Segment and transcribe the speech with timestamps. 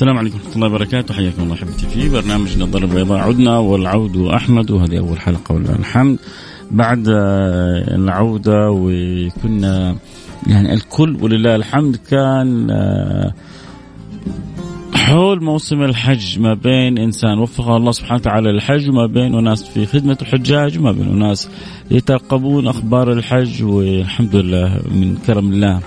[0.00, 1.14] السلام عليكم ورحمة الله وبركاته.
[1.14, 6.18] حياكم الله أحبتي في برنامج نظر البيضاء عدنا والعود أحمد وهذه أول حلقة ولله الحمد.
[6.70, 9.96] بعد آه، العودة وكنا
[10.46, 13.34] يعني الكل ولله الحمد كان آه،
[14.94, 19.86] حول موسم الحج ما بين إنسان وفقه الله سبحانه وتعالى للحج وما بين أناس في
[19.86, 21.50] خدمة الحجاج وما بين أناس
[21.90, 25.80] يترقبون أخبار الحج والحمد لله من كرم الله.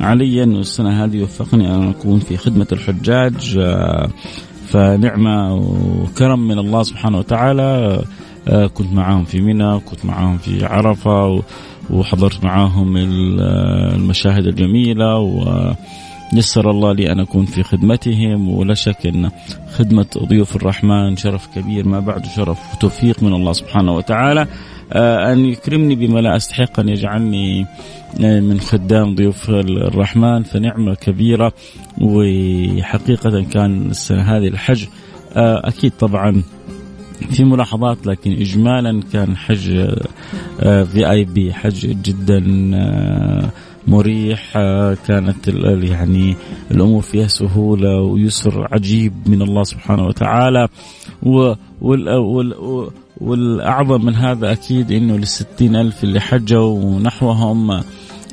[0.00, 4.08] علي انه السنة هذه وفقني أن أكون في خدمة الحجاج آه،
[4.66, 8.02] فنعمة وكرم من الله سبحانه وتعالى.
[8.48, 11.42] آه، كنت معاهم في منى كنت معاهم في عرفة
[11.90, 15.72] وحضرت معاهم آه، المشاهد الجميلة و
[16.32, 19.30] يسر الله لي أن أكون في خدمتهم ولا شك أن
[19.76, 21.88] خدمة ضيوف الرحمن شرف كبير.
[21.88, 24.46] ما بعد شرف وتوفيق من الله سبحانه وتعالى.
[24.92, 27.66] أن يكرمني بما لا أستحق أن يجعلني
[28.20, 30.42] من خدام ضيوف الرحمن.
[30.42, 31.52] فنعمة كبيرة
[32.00, 34.86] وحقيقة كان السنة هذه الحج
[35.36, 36.42] آه، أكيد طبعا
[37.30, 39.70] في ملاحظات لكن اجمالا كان حج
[40.60, 43.50] في اي بي حج جدا آه،
[43.86, 45.48] مريح آه، كانت
[45.82, 46.36] يعني
[46.70, 50.68] الأمور فيها سهولة ويسر عجيب من الله سبحانه وتعالى.
[53.20, 57.82] والأعظم من هذا أكيد إنه للستين ألف اللي حجوا ونحوهم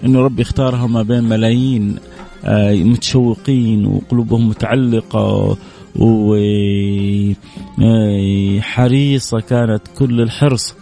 [0.05, 1.95] إنه ربي اختارهم ما بين ملايين
[2.45, 5.57] آه، متشوقين وقلوبهم متعلقة
[8.59, 10.75] وحريصة كانت كل الحرص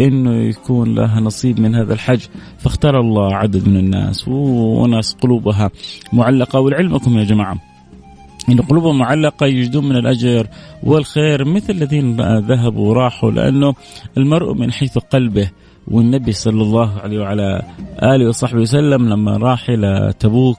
[0.00, 2.20] إنه يكون لها نصيب من هذا الحج.
[2.58, 5.70] فاختار الله عدد من الناس وناس قلوبها
[6.12, 7.56] معلقة ولعلمكم يا جماعة
[8.48, 10.46] إن قلوبهم معلقة يجدون من الأجر
[10.82, 13.74] والخير مثل الذين ذهبوا وراحوا لأنه
[14.18, 15.50] المرء من حيث قلبه
[15.88, 17.62] والنبي صلى الله عليه وعلى
[18.02, 20.58] آله وصحبه وسلم لما راح إلى تبوك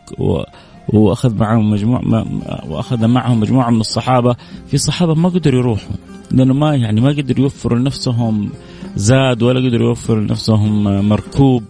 [0.90, 2.26] وأخذ معهم مجموعه
[2.70, 4.36] وأخذ معهم مجموعة من الصحابة.
[4.68, 5.96] في صحابة ما قدروا يروحوا
[6.32, 8.50] لأنه ما يعني ما قدروا يوفروا لنفسهم
[8.96, 11.64] زاد ولا قدروا يوفروا لنفسهم مركوب.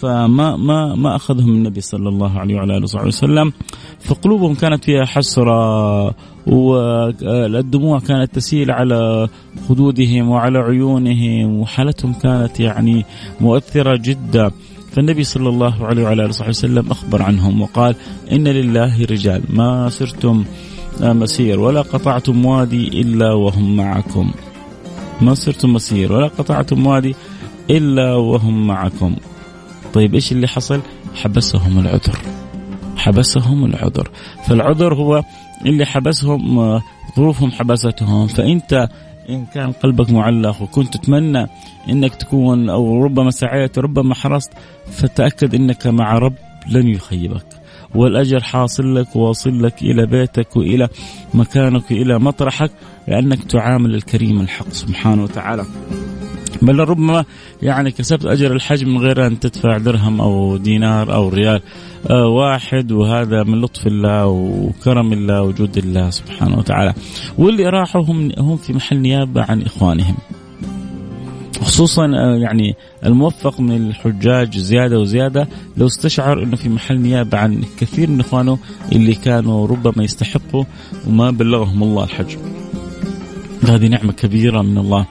[0.00, 3.52] فما ما ما أخذهم النبي صلى الله عليه وعلى آله وصحبه وسلم.
[4.00, 6.14] فقلوبهم كانت فيها حسرة
[6.46, 9.28] والدموع كانت تسيل على
[9.68, 13.04] خدودهم وعلى عيونهم وحالتهم كانت يعني
[13.40, 14.50] مؤثرة جدا.
[14.92, 17.94] فالنبي صلى الله عليه وعلى آله وصحبه وسلم أخبر عنهم وقال
[18.32, 20.44] إن لله رجال ما سرتم
[21.00, 24.30] مسير ولا قطعتم وادي إلا وهم معكم.
[25.20, 27.14] ما سرتم مسير ولا قطعتم وادي
[27.70, 29.16] إلا وهم معكم.
[29.94, 30.80] طيب إيش اللي حصل؟
[31.14, 32.18] حبسهم العذر.
[32.96, 34.10] حبسهم العذر.
[34.46, 35.22] فالعذر هو
[35.66, 36.82] اللي حبسهم آه،
[37.16, 38.26] ظروفهم حبستهم.
[38.26, 38.88] فإنت
[39.28, 41.46] إن كان قلبك معلق وكنت تتمنى
[41.88, 44.52] إنك تكون أو ربما سعيت ربما حرصت
[44.90, 46.34] فتأكد إنك مع رب
[46.68, 47.46] لن يخيبك
[47.94, 50.88] والأجر حاصل لك واصل لك إلى بيتك وإلى
[51.34, 52.70] مكانك وإلى مطرحك
[53.08, 55.64] لأنك تعامل الكريم الحق سبحانه وتعالى.
[56.62, 57.24] بل ربما
[57.62, 61.60] يعني كسبت أجر الحج من غير أن تدفع درهم أو دينار أو ريال.
[62.10, 66.94] آه واحد وهذا من لطف الله وكرم الله وجود الله سبحانه وتعالى.
[67.38, 70.16] واللي راحوا هم هم في محل نيابة عن إخوانهم.
[71.62, 77.64] خصوصا آه، يعني الموفق من الحجاج زيادة وزيادة لو استشعر إنه في محل نيابة عن
[77.80, 78.58] كثير من إخوانه
[78.92, 80.64] اللي كانوا ربما يستحقوا
[81.06, 82.36] وما بلغهم الله الحج.
[83.68, 85.06] هذه نعمة كبيرة من الله.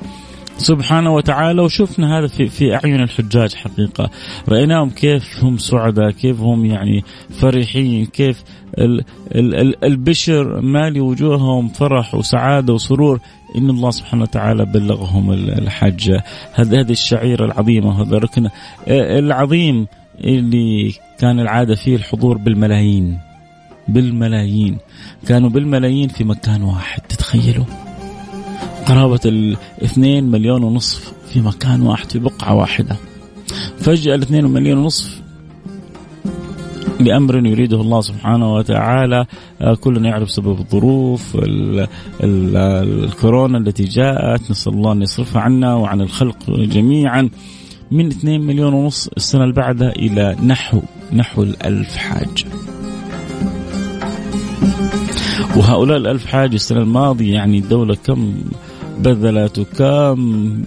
[0.58, 4.10] سبحانه وتعالى وشفنا هذا في في أعين الحجاج حقيقة.
[4.50, 8.44] رأيناهم كيف هم سعداء كيف هم يعني فرحين كيف
[8.78, 9.04] ال
[9.36, 13.20] ال ال البشر مالي وجوههم فرح وسعادة وسرور.
[13.58, 16.20] إن الله سبحانه وتعالى بلغهم الحج.
[16.54, 18.50] هذه الشعيرة العظيمة هذا الركن
[18.88, 19.88] العظيم
[20.24, 23.18] اللي كان العادة فيه الحضور بالملايين.
[23.88, 24.78] بالملايين.
[25.28, 27.85] كانوا بالملايين في مكان واحد تتخيلوا؟
[28.86, 32.96] قرابة الاثنين مليون ونصف في مكان واحد في بقعة واحدة.
[33.80, 35.22] فجأة الاثنين مليون ونصف
[37.00, 39.26] لأمر يريده الله سبحانه وتعالى
[39.62, 41.80] آه، كلنا يعرف سبب الظروف ال
[42.24, 47.30] ال الكورونا التي جاءت نسأل الله أن يصرفها عنا وعن الخلق جميعا.
[47.92, 50.82] من 2 مليون ونص السنة اللي بعدها إلى نحو
[51.14, 52.46] نحو الألف حاج.
[55.56, 58.34] وهؤلاء الألف حاج السنة الماضية يعني الدولة كم
[59.00, 60.62] بذلت وكم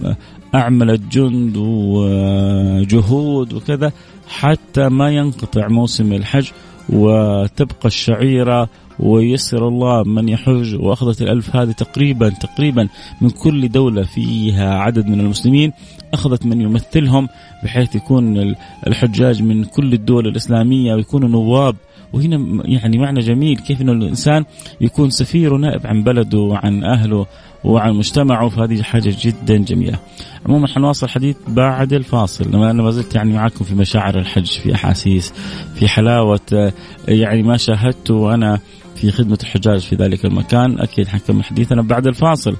[0.55, 3.91] أعملت جند وجهود وكذا
[4.27, 6.47] حتى ما ينقطع موسم الحج
[6.89, 12.87] وتبقى الشعيرة ويسر الله من يحج وأخذت الألف هذه تقريبا تقريبا
[13.21, 15.71] من كل دولة فيها عدد من المسلمين
[16.13, 17.27] أخذت من يمثلهم
[17.63, 18.55] بحيث يكون
[18.87, 21.75] الحجاج من كل الدول الإسلامية ويكونوا نواب.
[22.13, 24.45] وهنا يعني معنى جميل كيف إنه الإنسان
[24.81, 27.25] يكون سفير ونائب عن بلده وعن أهله.
[27.63, 29.99] وعن مجتمعه فهذه حاجة جدا جميلة.
[30.45, 34.75] عموما حنواصل الحديث بعد الفاصل لما أنا ما زلت يعني معكم في مشاعر الحج في
[34.75, 35.33] أحاسيس
[35.75, 36.73] في حلاوة
[37.07, 38.59] يعني ما شاهدته وأنا
[38.95, 42.55] في خدمة الحجاج في ذلك المكان أكيد حنكمل حديثنا بعد الفاصل.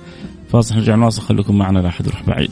[0.49, 2.51] فاصل نرجع نواصل خليكم معنا لا احد يروح بعيد.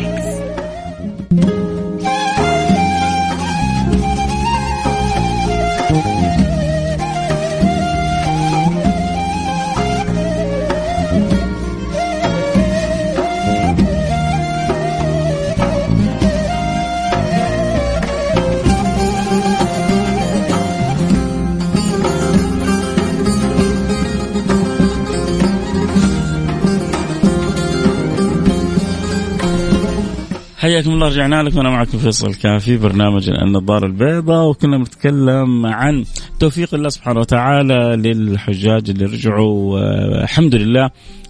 [30.61, 31.59] حياكم الله رجعنا لكم.
[31.59, 36.05] أنا معكم فيصل كافي برنامج النظاره البيضاء وكنا بنتكلم عن
[36.39, 39.79] توفيق الله سبحانه وتعالى للحجاج اللي رجعوا
[40.23, 40.89] الحمد لله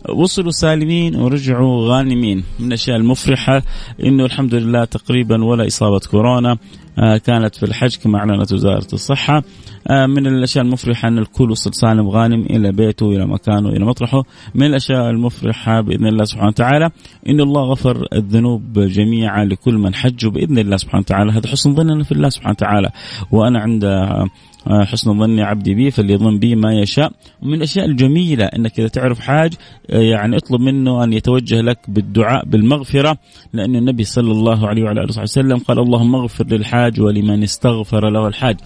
[0.09, 2.43] وصلوا سالمين ورجعوا غانمين.
[2.59, 3.63] من الأشياء المفرحة
[4.03, 6.57] إنه الحمد لله تقريبا ولا إصابة كورونا.
[6.95, 9.43] كانت في الحج كما أعلنت وزارة الصحة.
[9.87, 14.23] آه، من الأشياء المفرحة أن الكل وصل سالم غانم إلى بيته إلى مكانه إلى مطرحه.
[14.55, 16.89] من الأشياء المفرحة بإذن الله سبحانه وتعالى
[17.29, 21.31] إن الله غفر الذنوب جميعا لكل من حج بإذن الله سبحانه وتعالى.
[21.31, 22.89] هذا حسن ظننا في الله سبحانه وتعالى.
[23.31, 24.25] وأنا عند آه،
[24.69, 27.11] حسن ظن عبدي بي فليظن بي ما يشاء.
[27.41, 29.53] ومن الأشياء الجميلة إنك إذا تعرف حاج
[29.89, 33.17] آه، يعني اطلب منه أن يتوجه لك بالدعاء بالمغفرة
[33.53, 38.27] لأن النبي صلى الله عليه وعلى آله وسلم قال اللهم اغفر للحاج ولمن استغفر له
[38.27, 38.57] الحاج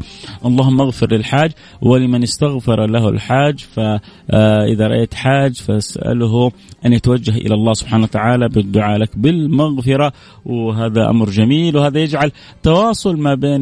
[0.45, 1.51] اللهم اغفر للحاج
[1.81, 6.51] ولمن استغفر له الحاج فاذا رأيت حاج فاسأله
[6.85, 10.13] أن يتوجه إلى الله سبحانه وتعالى بالدعاء لك بالمغفرة.
[10.45, 12.31] وهذا أمر جميل وهذا يجعل
[12.63, 13.61] تواصل ما بين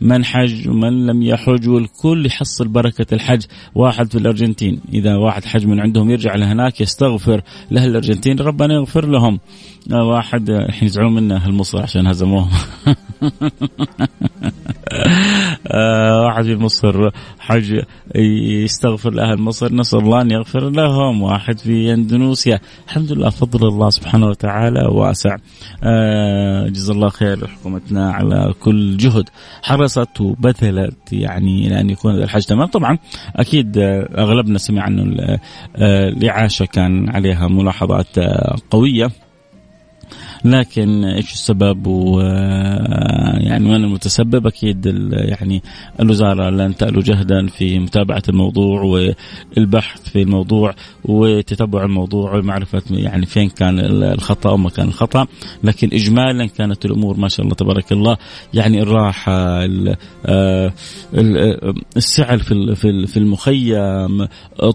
[0.00, 3.42] من حج ومن لم يحج والكل يحصل بركة الحج.
[3.74, 4.80] واحد في الأرجنتين.
[4.92, 9.38] إذا واحد حج من عندهم يرجع لهناك يستغفر لأهل الأرجنتين ربنا يغفر لهم.
[9.92, 12.50] آه، واحد الحين يزعلون منا أهل مصر عشان هزموهم
[16.24, 17.82] واحد في مصر حج
[18.64, 22.60] يستغفر لأهل مصر نسأل الله أن يغفر لهم واحد في أندونيسيا.
[22.86, 25.36] الحمد لله فضل الله سبحانه وتعالى واسع.
[25.84, 29.28] آه، جزا الله خير حكومتنا على كل جهد.
[29.62, 32.66] حرصت وبذلت يعني إلى أن يكون الحج تمام.
[32.66, 32.98] طبعا
[33.36, 33.78] أكيد
[34.18, 35.38] أغلبنا سمع انه
[35.78, 38.18] الإعاشة كان عليها ملاحظات
[38.70, 39.10] قوية.
[40.44, 42.20] لكن إيش السبب؟ و
[43.40, 45.62] يعني من المتسبب؟ أكيد يعني
[46.00, 50.74] الوزارة لن تألو جهدا في متابعة الموضوع والبحث في الموضوع
[51.04, 55.26] وتتبع الموضوع ومعرفة يعني فين كان الخطأ وما كان الخطأ.
[55.64, 58.16] لكن اجمالا كانت الأمور ما شاء الله تبارك الله
[58.54, 59.64] يعني الراحه
[61.96, 64.26] السعل في في المخيم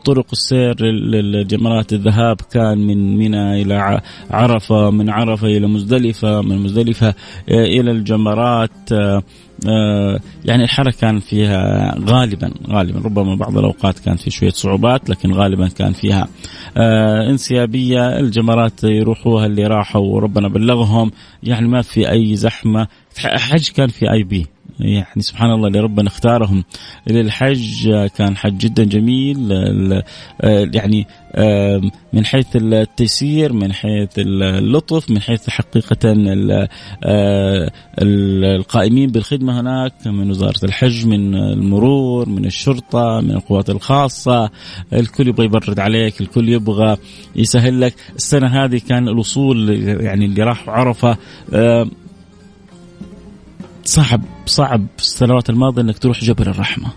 [0.06, 0.86] طرق السير
[1.22, 4.02] لجمرات الذهاب كان من منى إلى
[4.32, 7.14] عرفة من عرفة إلى مزدلفة من مزدلفة
[7.50, 8.92] إلى الجمرات
[9.68, 15.34] آه، يعني الحركة كان فيها غالبا غالبا ربما بعض الأوقات كان في شوية صعوبات لكن
[15.34, 16.28] غالبا كان فيها
[16.78, 21.12] آه، انسيابية الجمرات يروحوها اللي راحوا وربنا بلغهم
[21.44, 24.46] يعني ما في أي زحمة حج كان في أي بي
[24.80, 26.64] يعني سبحان الله اللي ربنا اختارهم
[27.08, 29.52] للحج كان حج جدا جميل
[30.74, 31.08] يعني
[32.14, 36.16] من حيث التيسير من حيث اللطف من حيث حقيقة
[38.02, 44.50] القائمين بالخدمة هناك من وزارة الحج من المرور من الشرطة من القوات الخاصة
[44.94, 46.98] الكل يبغى يبرد عليك الكل يبغى
[47.36, 47.96] يسهل لك.
[48.16, 49.70] السنة هذه كان الوصول
[50.02, 51.18] يعني اللي راح عرفة
[53.86, 56.88] صعب صعب في السنوات الماضية إنك تروح جبل الرحمة.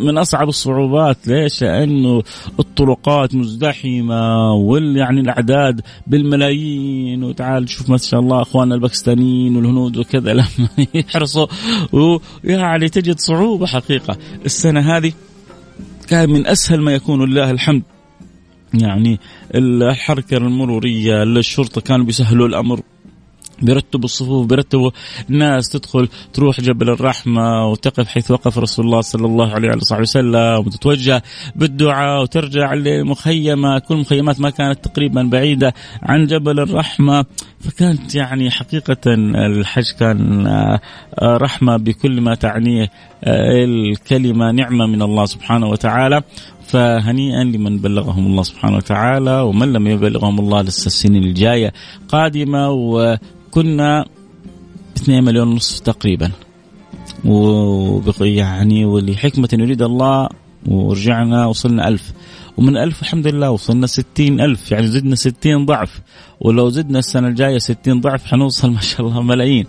[0.00, 1.28] من أصعب الصعوبات.
[1.28, 2.22] ليش؟ لأنه
[2.60, 7.24] الطرقات مزدحمة وال يعني الأعداد بالملايين.
[7.24, 11.46] وتعال شوف ما شاء الله أخواننا الباكستانيين والهنود وكذا لما يحرصوا.
[11.92, 14.16] ويعني تجد صعوبة حقيقة.
[14.44, 15.12] السنة هذه
[16.08, 17.82] كان من أسهل ما يكون لله الحمد.
[18.74, 19.20] يعني
[19.54, 22.80] الحركة المرورية الشرطة كانوا بيسهلوا الأمر.
[23.62, 24.90] بيرتبوا الصفوف بيرتبوا
[25.30, 30.66] الناس تدخل تروح جبل الرحمة وتقف حيث وقف رسول الله صلى الله عليه وصحبه وسلم
[30.66, 31.22] وتتوجه
[31.56, 33.78] بالدعاء وترجع لمخيمة.
[33.78, 37.24] كل مخيمات ما كانت تقريبا بعيدة عن جبل الرحمة.
[37.60, 40.80] فكانت يعني حقيقة الحج كان آه،
[41.22, 42.90] رحمة بكل ما تعنيه
[43.24, 46.22] آه، الكلمة نعمة من الله سبحانه وتعالى.
[46.66, 51.72] فهنيئا لمن بلغهم الله سبحانه وتعالى ومن لم يبلغهم الله لسه السنين الجاية
[52.08, 54.04] قادمة وكنا
[54.96, 56.30] 2 مليون ونصف تقريبا.
[57.24, 60.28] ويعني ولحكمة يريد الله
[60.66, 62.12] ورجعنا وصلنا ألف.
[62.56, 64.72] ومن ألف الحمد لله وصلنا ستين ألف.
[64.72, 66.00] يعني زدنا ستين ضعف.
[66.40, 69.66] ولو زدنا السنة الجاية ستين ضعف حنوصل ما شاء الله ملايين.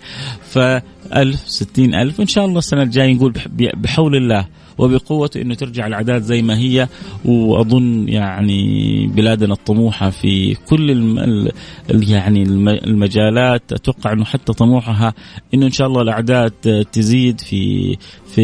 [0.50, 2.20] فألف ستين ألف.
[2.20, 4.46] إن شاء الله السنة الجاية نقول بحول الله.
[4.78, 6.88] وبقوته إنه ترجع الأعداد زي ما هي.
[7.24, 11.48] وأظن يعني بلادنا الطموحة في كل الم...
[11.90, 12.42] يعني
[12.84, 15.14] المجالات أتوقع إنه حتى طموحها
[15.54, 17.96] إنه إن شاء الله الأعداد تزيد في
[18.34, 18.42] في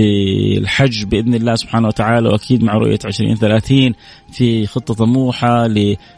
[0.58, 2.28] الحج بإذن الله سبحانه وتعالى.
[2.28, 3.92] وأكيد مع رؤية 2030
[4.32, 5.68] في خطة طموحة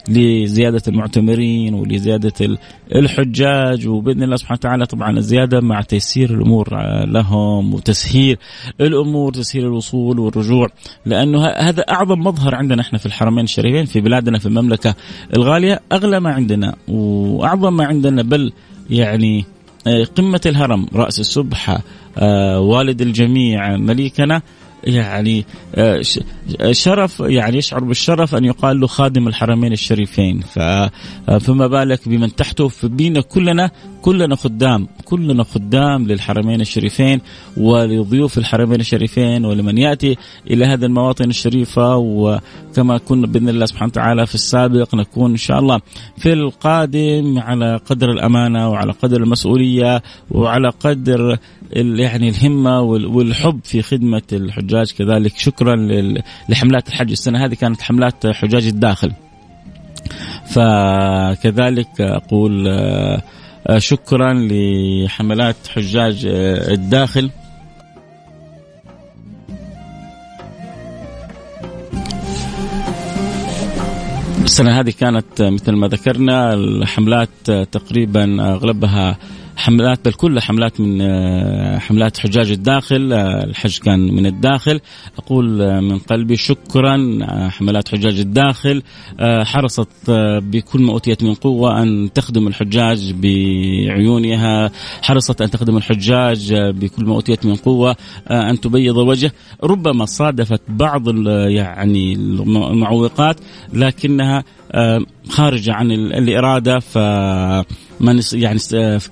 [0.09, 2.59] لزيادة المعتمرين ولزيادة
[2.94, 3.88] الحجاج.
[3.88, 6.68] وبإذن الله سبحانه وتعالى طبعا الزيادة مع تيسير الأمور
[7.06, 8.37] لهم وتسهيل
[8.80, 10.68] الأمور تسهيل الوصول والرجوع
[11.06, 14.94] لأنه هذا أعظم مظهر عندنا إحنا في الحرمين الشريفين في بلادنا في المملكة
[15.37, 18.52] الغالية أغلى ما عندنا وأعظم ما عندنا بل
[18.90, 19.44] يعني
[19.87, 21.82] آه، قمة الهرم رأس السبحة
[22.18, 24.42] آه، والد الجميع مليكنا
[24.84, 25.44] يعني
[25.75, 26.02] آه،
[26.73, 30.40] شرف يعني يشعر بالشرف أن يقال له خادم الحرمين الشريفين.
[31.40, 33.70] فما بالك بمن تحته فبينا كلنا
[34.02, 34.88] كلنا خدام.
[35.14, 37.21] كلنا خدام للحرمين الشريفين
[37.56, 40.16] ولضيوف الحرمين الشريفين ولمن يأتي
[40.50, 45.59] إلى هذه المواطن الشريفة وكما كنا بإذن الله سبحانه وتعالى في السابق نكون إن شاء
[45.59, 45.80] الله
[46.16, 51.38] في القادم على قدر الأمانة وعلى قدر المسؤولية وعلى قدر
[51.73, 54.92] يعني الهمة والحب في خدمة الحجاج.
[54.92, 55.76] كذلك شكرا
[56.49, 57.11] لحملات الحج.
[57.11, 59.12] السنة هذه كانت حملات حجاج الداخل.
[60.47, 63.23] فكذلك أقول آه،
[63.78, 67.30] شكرا لحملات حجاج آه، الداخل.
[74.44, 79.18] السنة هذه كانت مثل ما ذكرنا الحملات تقريبا أغلبها
[79.56, 84.80] حملات بل كلها حملات من آه، حملات حجاج الداخل آه، الحج كان من الداخل.
[85.18, 87.18] أقول آه، من قلبي شكرا
[87.49, 88.82] حملات حجاج الداخل.
[89.20, 94.70] حرصت بكل ما أوتيت من قوة أن تخدم الحجاج بعيونها.
[95.02, 97.96] حرصت أن تخدم الحجاج بكل ما أوتيت من قوة
[98.30, 99.32] أن تبيض الوجه
[99.62, 103.40] ربما صادفت بعض يعني المعوقات
[103.73, 104.44] لكنها
[105.28, 106.78] خارجة عن الإرادة.
[106.78, 106.99] ف
[108.00, 108.58] من يعني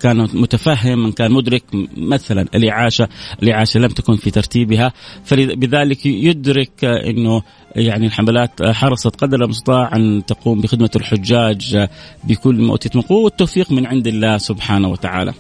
[0.01, 1.62] كان متفهم من كان مدرك
[1.97, 3.09] مثلا الإعاشة
[3.43, 4.93] الإعاشة لم تكن في ترتيبها
[5.25, 7.43] فبذلك يدرك أنه
[7.77, 11.89] يعني الحملات حرصت قدر المستطاع أن تقوم بخدمة الحجاج
[12.25, 15.33] بكل ما أوتيت من قوة والتوفيق من عند الله سبحانه وتعالى.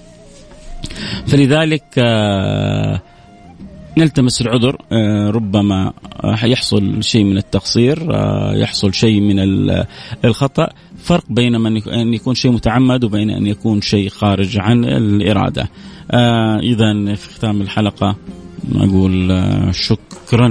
[1.26, 3.02] فلذلك آه
[3.98, 5.92] نلتمس العذر آه، ربما
[6.44, 9.36] يحصل شيء من التقصير آه، يحصل شيء من
[10.24, 10.68] الخطأ.
[11.02, 15.70] فرق بين أن يكون شيء متعمد وبين أن يكون شيء خارج عن الإرادة.
[16.10, 18.16] آه، إذا في ختام الحلقة
[18.74, 20.48] أقول شكرا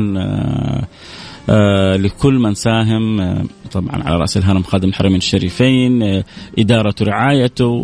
[1.97, 3.21] لكل من ساهم
[3.71, 6.23] طبعا على رأس الهرم خادم الحرمين الشريفين
[6.59, 7.83] إدارة رعايته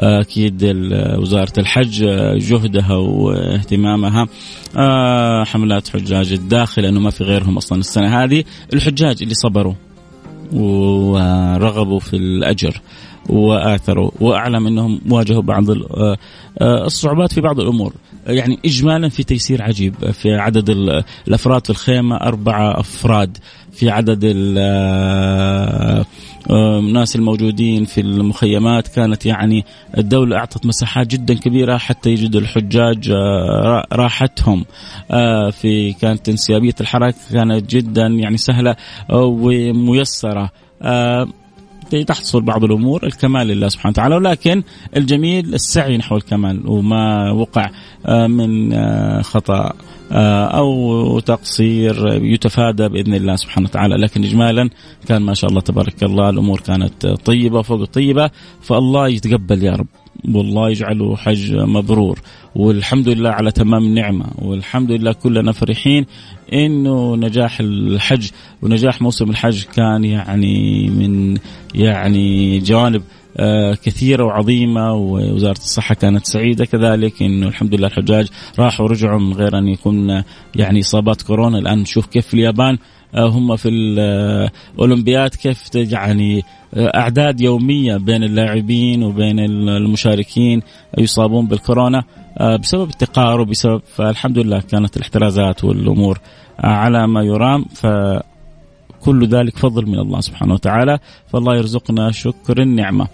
[0.00, 0.64] أكيد
[1.18, 2.04] وزارة الحج
[2.38, 4.26] جهدها واهتمامها.
[4.76, 8.44] آه، حملات حجاج الداخل لأنه ما في غيرهم أصلا السنة هذه.
[8.72, 9.74] الحجاج اللي صبروا.
[10.52, 12.80] ورغبوا في الأجر
[13.28, 16.16] وآثروا وأعلم أنهم واجهوا بعض آه،
[16.58, 17.92] آه، الصعوبات في بعض الأمور.
[18.26, 20.70] يعني اجمالا في تيسير عجيب في عدد
[21.28, 23.38] الأفراد في الخيمة أربعة أفراد
[23.72, 24.24] في عدد
[26.50, 29.64] الناس الموجودين في المخيمات كانت يعني
[29.98, 34.64] الدولة أعطت مساحات جدا كبيرة حتى يجد الحجاج آه، راحتهم.
[35.10, 38.76] آه، في كانت انسيابية الحركة كانت جدا يعني سهلة
[39.10, 40.50] وميسرة.
[41.90, 44.14] تحصل بعض الأمور الكمال لله سبحانه وتعالى.
[44.14, 44.62] ولكن
[44.96, 47.70] الجميل السعي نحو الكمال وما وقع
[48.06, 49.72] آه، من آه، خطأ
[50.12, 53.96] آه، أو تقصير يتفادى بإذن الله سبحانه وتعالى.
[53.96, 54.70] لكن اجمالا
[55.08, 58.30] كان ما شاء الله تبارك الله الأمور كانت طيبة فوق الطيبة.
[58.62, 59.86] فالله يتقبل يا رب.
[60.34, 62.18] والله يجعله حج مبرور.
[62.54, 64.26] والحمد لله على تمام النعمة.
[64.38, 66.06] والحمد لله كلنا فرحين.
[66.52, 68.30] إنه نجاح الحج
[68.62, 71.38] ونجاح موسم الحج كان يعني من
[71.74, 73.02] يعني جوانب
[73.38, 79.32] آه، كثيرة وعظيمة ووزارة الصحة كانت سعيدة كذلك إنه الحمد لله الحجاج راحوا ورجعوا من
[79.32, 80.22] غير أن يكون
[80.56, 81.58] يعني إصابات كورونا.
[81.58, 82.78] الآن نشوف كيف اليابان
[83.14, 86.44] هم في الاولمبياد كيف يعني
[86.76, 90.62] أعداد يومية بين اللاعبين وبين المشاركين
[90.98, 92.04] يصابون بالكورونا
[92.38, 96.20] آه، بسبب التقارب بسبب فالحمد لله كانت الاحترازات والأمور
[96.58, 97.64] على ما يرام.
[97.64, 97.86] ف
[99.00, 103.08] كل ذلك فضل من الله سبحانه وتعالى فالله يرزقنا شكر النعمة.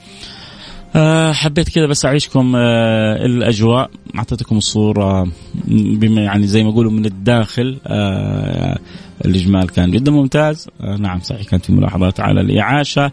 [0.97, 3.91] أه حبيت كذا بس أعيشكم أه الأجواء.
[4.17, 5.29] أعطيتكم الصورة
[5.69, 8.79] بما يعني زي ما يقولوا من الداخل أه
[9.25, 10.69] الإجمال كان جدا ممتاز.
[10.99, 13.13] نعم صحيح كانت في ملاحظات على الإعاشة.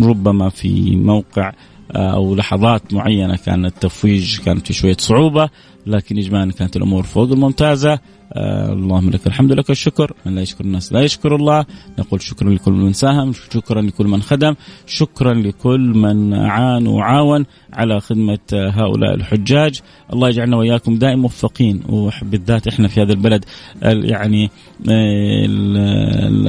[0.00, 1.52] ربما في موقع
[1.96, 5.48] آه، أو لحظات معينة كان التفويج كانت في شوية صعوبة
[5.86, 7.98] لكن اجمالا كانت الأمور فوق الممتازة.
[8.32, 10.12] آه اللهم لك الحمد لك الشكر.
[10.26, 11.64] من لا يشكر الناس لا يشكر الله.
[11.98, 14.54] نقول شكرا لكل من ساهم شكرا لكل من خدم
[14.86, 19.80] شكرا لكل من عان وعاون على خدمة هؤلاء الحجاج.
[20.12, 21.82] الله يجعلنا وإياكم دائما موفقين.
[21.88, 23.44] وبالذات إحنا في هذا البلد
[23.82, 24.50] يعني
[24.90, 25.46] آه،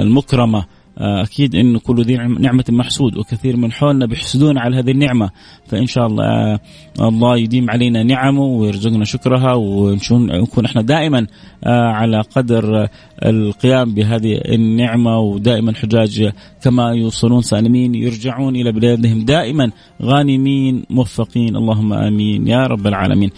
[0.02, 0.66] المكرمة.
[0.98, 5.30] أكيد انه كل ذي نعمة محسود وكثير من حولنا بيحسدون على هذه النعمة.
[5.68, 6.60] فإن شاء الله آه،
[7.02, 11.28] الله يديم علينا نعمه ويرزقنا شكرها ونكون إحنا دائما
[11.64, 12.88] آه، على قدر
[13.26, 16.32] القيام بهذه النعمة ودائما حجاج
[16.64, 19.72] كما يوصلون سالمين يرجعون إلى بلادهم دائما
[20.02, 21.56] غانمين موفقين.
[21.56, 23.30] اللهم آمين يا رب العالمين.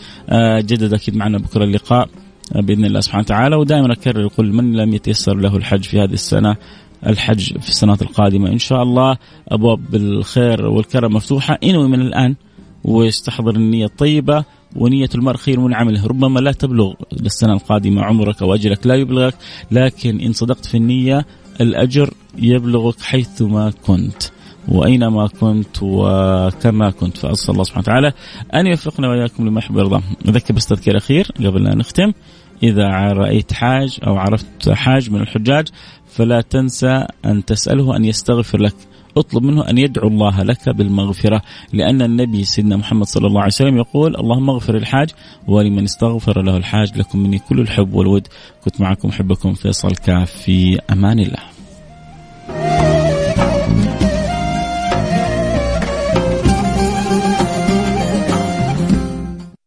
[0.60, 2.10] جدد أكيد معنا بكرة اللقاء
[2.56, 3.56] بإذن الله سبحانه وتعالى.
[3.56, 6.56] ودائما أكرر كل من لم يتيسر له الحج في هذه السنة
[7.08, 8.50] الحج في السنوات القادمة.
[8.50, 11.58] إن شاء الله أبواب الخير والكرم مفتوحة.
[11.64, 12.36] إنوي من الآن
[12.84, 14.44] ويستحضر النية الطيبة
[14.76, 16.08] ونية المرء خير من عمله.
[16.08, 19.36] ربما لا تبلغ للسنة القادمة عمرك أو أجلك لا يبلغك
[19.72, 21.26] لكن إن صدقت في النية
[21.62, 24.24] الأجر يبلغك حيثما كنت
[24.68, 27.18] وأينما كنت وكما كنت.
[27.18, 28.14] فأسأل الله سبحانه وتعالى
[28.54, 30.04] أن يوفقنا وإياكم لما يحب ويرضى.
[30.28, 32.12] اذكر بس تذكير أخير قبل أن نختم.
[32.66, 35.68] إذا رأيت حاج أو عرفت حاج من الحجاج
[36.08, 38.76] فلا تنسى أن تسأله أن يستغفر لك.
[39.18, 41.42] اطلب منه أن يدعو الله لك بالمغفرة
[41.74, 45.10] لأن النبي سيدنا محمد صلى الله عليه وسلم يقول اللهم اغفر الحاج
[45.48, 48.28] ولمن استغفر له الحاج لكم مني كل الحب والود.
[48.66, 51.55] كنت معكم حبكم فيصل كاف في أمان الله.